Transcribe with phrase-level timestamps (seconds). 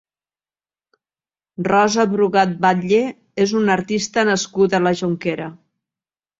[1.67, 3.03] Rosa Brugat Batlle
[3.47, 5.55] és una artista nascuda a la Jonquera.